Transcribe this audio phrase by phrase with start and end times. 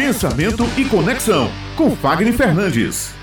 [0.00, 3.14] Pensamento e Conexão, com Fagner Fernandes.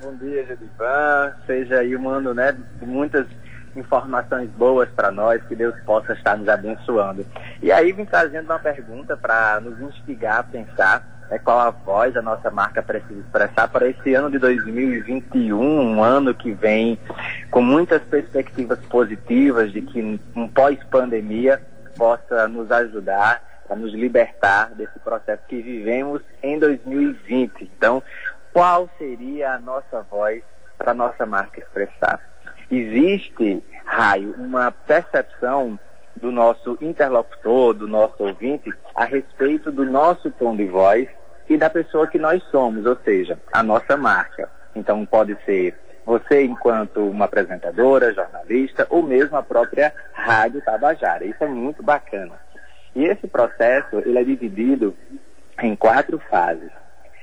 [0.00, 1.34] Bom dia, Jedivan.
[1.44, 3.26] Seja aí um ano né, de muitas
[3.74, 7.26] informações boas para nós, que Deus possa estar nos abençoando.
[7.60, 12.16] E aí vim trazendo uma pergunta para nos instigar a pensar é qual a voz
[12.16, 16.96] a nossa marca precisa expressar para esse ano de 2021, um ano que vem
[17.50, 21.60] com muitas perspectivas positivas de que um pós-pandemia
[21.96, 27.70] possa nos ajudar a nos libertar desse processo que vivemos em 2020.
[27.76, 28.02] Então,
[28.52, 30.42] qual seria a nossa voz
[30.78, 32.20] para a nossa marca expressar?
[32.70, 35.78] Existe, Raio, uma percepção
[36.16, 41.08] do nosso interlocutor, do nosso ouvinte, a respeito do nosso tom de voz
[41.48, 44.50] e da pessoa que nós somos, ou seja, a nossa marca.
[44.74, 51.24] Então pode ser você enquanto uma apresentadora, jornalista ou mesmo a própria Rádio Tabajara.
[51.24, 52.45] Isso é muito bacana.
[52.96, 54.96] E esse processo ele é dividido
[55.62, 56.70] em quatro fases.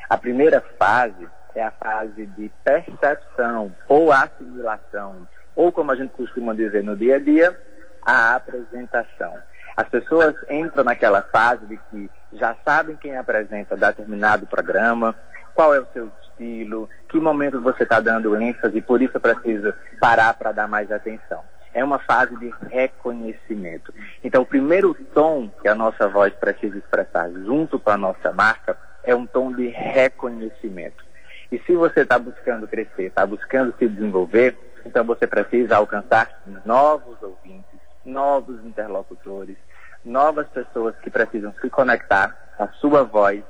[0.07, 6.53] A primeira fase é a fase de percepção ou assimilação, ou como a gente costuma
[6.53, 7.59] dizer no dia a dia,
[8.05, 9.33] a apresentação.
[9.75, 15.15] As pessoas entram naquela fase de que já sabem quem apresenta determinado programa,
[15.55, 19.73] qual é o seu estilo, que momento você está dando ênfase, por isso eu preciso
[19.99, 21.43] parar para dar mais atenção.
[21.73, 23.93] É uma fase de reconhecimento.
[24.23, 28.77] Então, o primeiro tom que a nossa voz precisa expressar junto com a nossa marca
[29.03, 31.03] é um tom de reconhecimento.
[31.51, 37.21] E se você está buscando crescer, está buscando se desenvolver, então você precisa alcançar novos
[37.21, 39.57] ouvintes, novos interlocutores,
[40.03, 43.43] novas pessoas que precisam se conectar à sua voz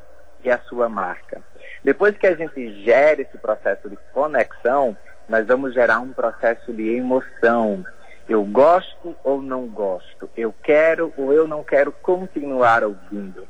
[0.43, 1.41] e à sua marca.
[1.83, 4.95] Depois que a gente gera esse processo de conexão,
[5.27, 7.85] nós vamos gerar um processo de emoção.
[8.27, 10.29] Eu gosto ou não gosto?
[10.35, 13.45] Eu quero ou eu não quero continuar ouvindo?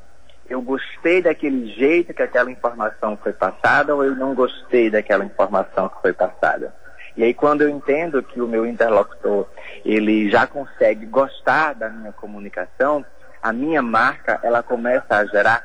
[0.50, 5.90] Eu gostei daquele jeito que aquela informação foi passada ou eu não gostei daquela informação
[5.90, 6.74] que foi passada?
[7.16, 9.48] E aí quando eu entendo que o meu interlocutor,
[9.86, 13.06] ele já consegue gostar da minha comunicação,
[13.42, 15.64] a minha marca, ela começa a gerar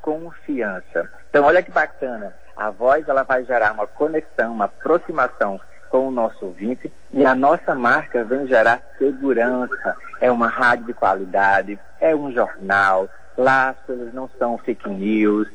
[0.00, 1.10] confiança.
[1.28, 5.60] Então olha que bacana, a voz ela vai gerar uma conexão, uma aproximação
[5.90, 9.96] com o nosso ouvinte e a nossa marca vem gerar segurança.
[10.20, 15.48] É uma rádio de qualidade, é um jornal, lá as coisas não são fake news,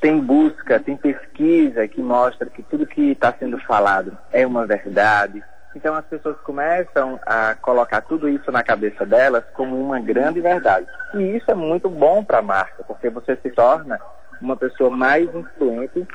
[0.00, 5.42] tem busca, tem pesquisa que mostra que tudo que está sendo falado é uma verdade.
[5.74, 10.86] Então as pessoas começam a colocar tudo isso na cabeça delas como uma grande verdade.
[11.14, 13.98] E isso é muito bom para a marca, porque você se torna
[14.40, 16.06] uma pessoa mais influente,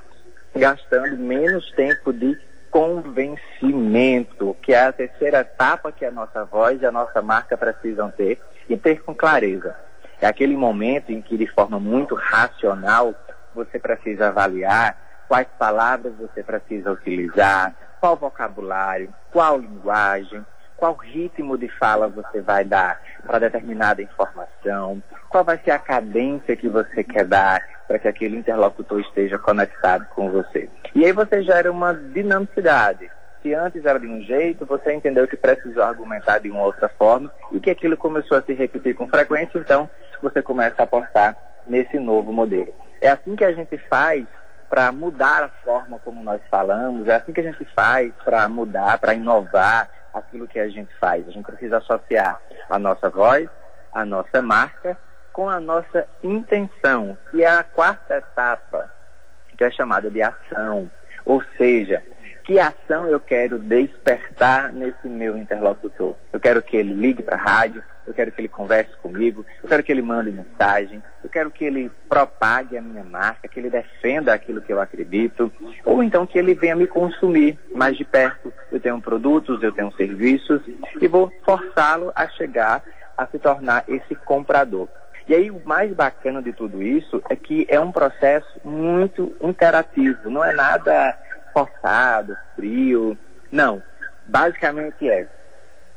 [0.55, 6.85] gastando menos tempo de convencimento, que é a terceira etapa que a nossa voz e
[6.85, 9.75] a nossa marca precisam ter e ter com clareza.
[10.21, 13.13] É aquele momento em que, de forma muito racional,
[13.55, 14.97] você precisa avaliar,
[15.27, 22.63] quais palavras você precisa utilizar, qual vocabulário, qual linguagem, qual ritmo de fala você vai
[22.63, 28.07] dar para determinada informação, qual vai ser a cadência que você quer dar para que
[28.07, 30.69] aquele interlocutor esteja conectado com você.
[30.93, 33.09] E aí você gera uma dinamicidade.
[33.41, 37.31] Se antes era de um jeito, você entendeu que precisou argumentar de uma outra forma
[37.51, 39.89] e que aquilo começou a se repetir com frequência, então
[40.21, 41.35] você começa a apostar
[41.65, 42.73] nesse novo modelo.
[43.01, 44.25] É assim que a gente faz
[44.69, 48.99] para mudar a forma como nós falamos, é assim que a gente faz para mudar,
[48.99, 51.27] para inovar aquilo que a gente faz.
[51.27, 52.39] A gente precisa associar
[52.69, 53.49] a nossa voz,
[53.93, 54.97] a nossa marca,
[55.31, 58.91] com a nossa intenção, que é a quarta etapa,
[59.57, 60.89] que é chamada de ação.
[61.25, 62.03] Ou seja,
[62.49, 66.15] que ação eu quero despertar nesse meu interlocutor?
[66.33, 69.69] Eu quero que ele ligue para a rádio, eu quero que ele converse comigo, eu
[69.69, 73.69] quero que ele mande mensagem, eu quero que ele propague a minha marca, que ele
[73.69, 75.53] defenda aquilo que eu acredito,
[75.85, 78.51] ou então que ele venha me consumir mais de perto.
[78.71, 80.59] Eu tenho produtos, eu tenho serviços
[80.99, 82.81] e vou forçá-lo a chegar
[83.15, 84.87] a se tornar esse comprador.
[85.27, 90.31] E aí o mais bacana de tudo isso é que é um processo muito interativo,
[90.31, 91.15] não é nada
[91.53, 93.17] forçado, frio,
[93.51, 93.81] não.
[94.25, 95.27] Basicamente é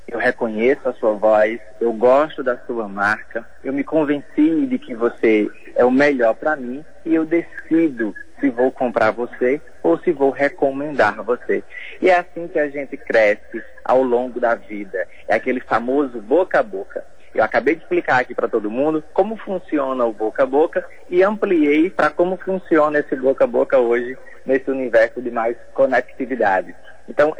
[0.08, 4.94] eu reconheço a sua voz, eu gosto da sua marca, eu me convenci de que
[4.94, 10.12] você é o melhor para mim e eu decido se vou comprar você ou se
[10.12, 11.62] vou recomendar você.
[12.00, 15.06] E é assim que a gente cresce ao longo da vida.
[15.26, 17.04] É aquele famoso boca a boca.
[17.34, 21.22] Eu acabei de explicar aqui para todo mundo como funciona o boca a boca e
[21.22, 26.74] ampliei para como funciona esse boca a boca hoje nesse universo de mais conectividade.
[27.08, 27.34] Então,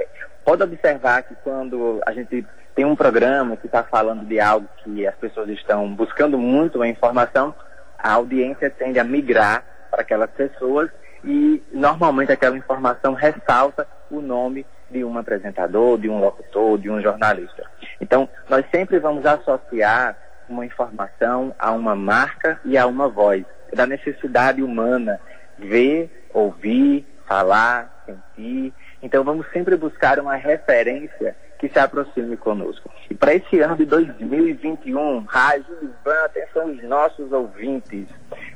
[0.44, 5.06] pode observar que quando a gente tem um programa que está falando de algo que
[5.06, 7.55] as pessoas estão buscando muito a informação,
[7.99, 10.91] a audiência tende a migrar para aquelas pessoas
[11.25, 17.00] e normalmente aquela informação ressalta o nome de um apresentador, de um locutor, de um
[17.00, 17.71] jornalista.
[18.03, 20.17] Então, nós sempre vamos associar
[20.49, 25.21] uma informação a uma marca e a uma voz, da necessidade humana
[25.57, 28.75] ver, ouvir, falar, sentir.
[29.01, 32.91] Então, vamos sempre buscar uma referência que se aproxime conosco.
[33.09, 38.09] E para esse ano de 2021, Rádio Ivan, atenção os nossos ouvintes,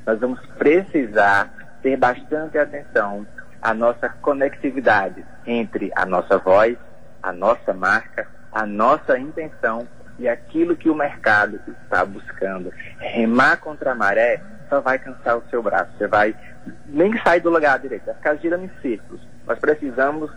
[0.05, 1.53] nós vamos precisar
[1.83, 3.25] ter bastante atenção
[3.63, 6.77] à nossa conectividade entre a nossa voz,
[7.23, 9.87] a nossa marca, a nossa intenção
[10.19, 12.73] e aquilo que o mercado está buscando.
[12.99, 15.91] Remar contra a maré só vai cansar o seu braço.
[15.99, 16.35] Você vai
[16.87, 19.20] nem sair do lugar direito, vai ficar girando em círculos.
[19.47, 20.31] Nós precisamos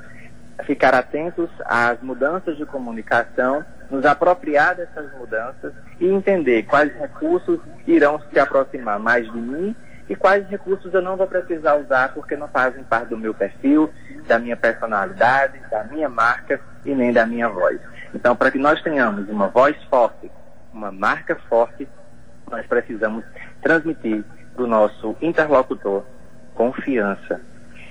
[0.66, 8.22] ficar atentos às mudanças de comunicação, nos apropriar dessas mudanças e entender quais recursos irão
[8.33, 9.74] se aproximar mais de mim
[10.10, 13.89] e quais recursos eu não vou precisar usar porque não fazem parte do meu perfil,
[14.27, 17.80] da minha personalidade, da minha marca e nem da minha voz.
[18.14, 20.32] Então, para que nós tenhamos uma voz forte,
[20.74, 21.88] uma marca forte,
[22.50, 23.24] nós precisamos
[23.62, 24.24] transmitir
[24.54, 26.04] para o nosso interlocutor
[26.56, 27.42] confiança,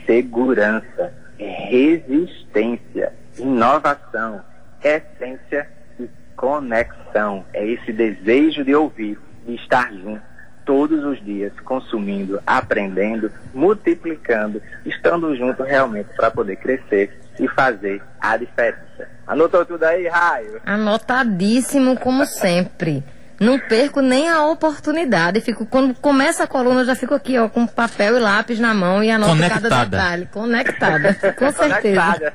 [0.04, 4.42] segurança, resistência, inovação,
[4.82, 5.68] essência
[5.98, 7.44] e conexão.
[7.52, 10.28] É esse desejo de ouvir, de estar junto
[10.68, 18.36] todos os dias, consumindo, aprendendo, multiplicando, estando junto realmente para poder crescer e fazer a
[18.36, 19.17] diferença.
[19.28, 20.60] Anotou tudo aí, Raio?
[20.64, 23.04] Anotadíssimo, como sempre.
[23.38, 25.40] Não perco nem a oportunidade.
[25.40, 28.74] Fico, quando começa a coluna, eu já fico aqui, ó, com papel e lápis na
[28.74, 29.68] mão e anoto Conectada.
[29.68, 30.26] cada detalhe.
[30.32, 31.14] Conectada.
[31.38, 32.02] Com certeza.
[32.02, 32.34] Conectada.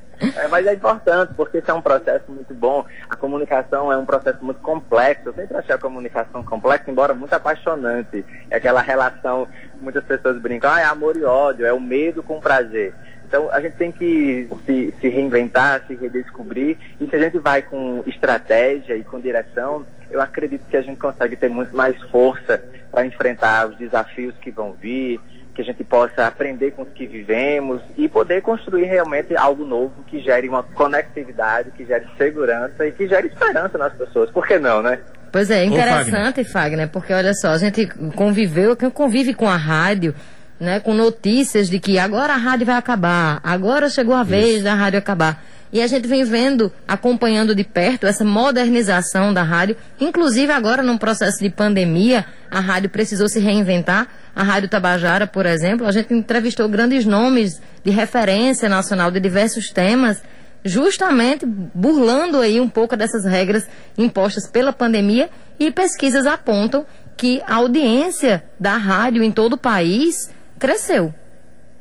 [0.36, 2.84] É, mas é importante, porque isso é um processo muito bom.
[3.08, 5.30] A comunicação é um processo muito complexo.
[5.30, 8.22] Eu sempre achei a comunicação complexa, embora muito apaixonante.
[8.50, 9.48] É aquela relação,
[9.80, 12.94] muitas pessoas brincam, ah, é amor e ódio, é o medo com prazer.
[13.30, 17.62] Então a gente tem que se, se reinventar, se redescobrir, e se a gente vai
[17.62, 22.60] com estratégia e com direção, eu acredito que a gente consegue ter muito mais força
[22.90, 25.20] para enfrentar os desafios que vão vir,
[25.54, 29.94] que a gente possa aprender com os que vivemos e poder construir realmente algo novo
[30.08, 34.28] que gere uma conectividade, que gere segurança e que gere esperança nas pessoas.
[34.30, 34.98] Por que não, né?
[35.30, 37.86] Pois é, interessante, Fagner, porque olha só, a gente
[38.16, 40.12] conviveu, convive com a rádio,
[40.60, 44.64] né, com notícias de que agora a rádio vai acabar, agora chegou a vez Isso.
[44.64, 45.42] da rádio acabar.
[45.72, 50.98] E a gente vem vendo, acompanhando de perto essa modernização da rádio, inclusive agora num
[50.98, 54.08] processo de pandemia, a rádio precisou se reinventar.
[54.34, 59.70] A Rádio Tabajara, por exemplo, a gente entrevistou grandes nomes de referência nacional de diversos
[59.70, 60.22] temas,
[60.64, 63.66] justamente burlando aí um pouco dessas regras
[63.96, 66.84] impostas pela pandemia e pesquisas apontam
[67.16, 70.30] que a audiência da rádio em todo o país
[70.60, 71.12] cresceu.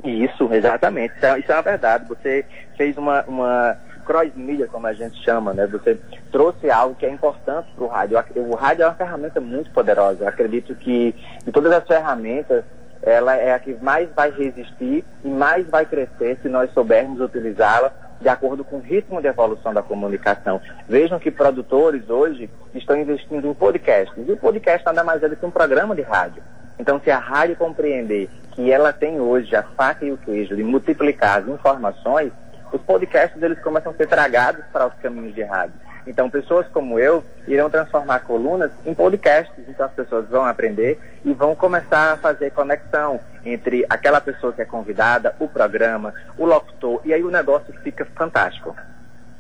[0.03, 1.15] Isso, exatamente.
[1.17, 2.05] Isso é, isso é uma verdade.
[2.07, 2.45] Você
[2.77, 5.67] fez uma, uma cross media, como a gente chama, né?
[5.67, 5.99] Você
[6.31, 8.17] trouxe algo que é importante para o rádio.
[8.37, 10.23] O rádio é uma ferramenta muito poderosa.
[10.23, 11.13] Eu acredito que
[11.45, 12.63] de todas as ferramentas,
[13.03, 17.91] ela é a que mais vai resistir e mais vai crescer se nós soubermos utilizá-la
[18.19, 20.59] de acordo com o ritmo de evolução da comunicação.
[20.87, 24.17] Vejam que produtores hoje estão investindo em podcasts.
[24.27, 26.41] E o podcast nada mais é do que um programa de rádio.
[26.79, 30.63] Então, se a rádio compreender que ela tem hoje a faca e o queijo de
[30.63, 32.31] multiplicar as informações,
[32.71, 35.73] os podcasts eles começam a ser tragados para os caminhos de rádio.
[36.07, 39.63] Então, pessoas como eu irão transformar colunas em podcasts.
[39.67, 44.61] Então, as pessoas vão aprender e vão começar a fazer conexão entre aquela pessoa que
[44.61, 48.75] é convidada, o programa, o locutor, e aí o negócio fica fantástico.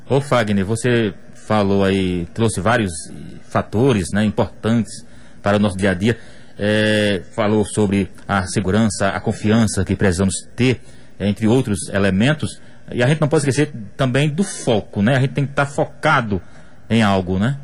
[0.09, 2.91] Ô Fagner, você falou aí, trouxe vários
[3.43, 5.05] fatores né, importantes
[5.41, 6.17] para o nosso dia a dia.
[6.61, 10.81] Eh, falou sobre a segurança, a confiança que precisamos ter,
[11.17, 12.61] eh, entre outros elementos.
[12.91, 15.15] E a gente não pode esquecer também do foco, né?
[15.15, 16.41] A gente tem que estar focado
[16.89, 17.57] em algo, né?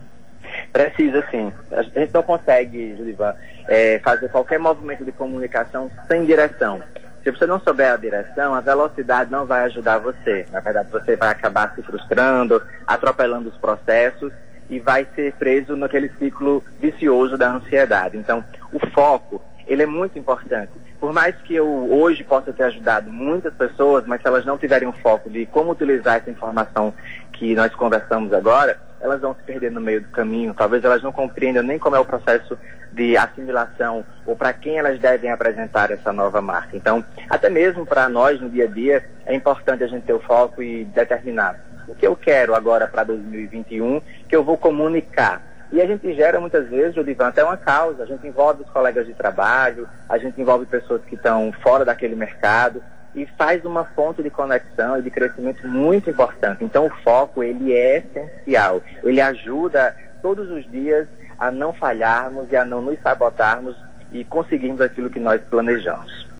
[0.71, 1.51] Precisa sim.
[1.73, 3.33] A gente não consegue, Julivan,
[3.67, 6.81] eh, fazer qualquer movimento de comunicação sem direção.
[7.21, 10.45] Se você não souber a direção, a velocidade não vai ajudar você.
[10.53, 14.31] Na verdade, você vai acabar se frustrando, atropelando os processos
[14.69, 18.17] e vai ser preso naquele ciclo vicioso da ansiedade.
[18.17, 18.43] Então,
[18.73, 20.71] o foco, ele é muito importante.
[20.99, 24.87] Por mais que eu hoje possa ter ajudado muitas pessoas, mas se elas não tiverem
[24.87, 26.93] o foco de como utilizar essa informação
[27.33, 30.53] que nós conversamos agora, elas vão se perder no meio do caminho.
[30.53, 32.57] Talvez elas não compreendam nem como é o processo
[32.91, 36.75] de assimilação ou para quem elas devem apresentar essa nova marca.
[36.75, 40.19] Então, até mesmo para nós no dia a dia, é importante a gente ter o
[40.19, 45.41] foco e determinar o que eu quero agora para 2021, que eu vou comunicar.
[45.71, 48.03] E a gente gera muitas vezes, Judivan, até uma causa.
[48.03, 52.15] A gente envolve os colegas de trabalho, a gente envolve pessoas que estão fora daquele
[52.15, 52.81] mercado
[53.15, 56.63] e faz uma fonte de conexão e de crescimento muito importante.
[56.63, 58.81] Então o foco ele é essencial.
[59.03, 61.07] Ele ajuda todos os dias
[61.39, 63.75] a não falharmos e a não nos sabotarmos
[64.11, 66.24] e conseguirmos aquilo que nós planejamos.